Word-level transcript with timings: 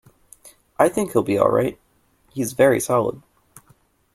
I 0.79 0.89
think 0.89 1.11
he’ll 1.11 1.21
be 1.21 1.37
all 1.37 1.51
right. 1.51 1.77
He’s 2.31 2.53
very 2.53 2.79
solid. 2.79 3.21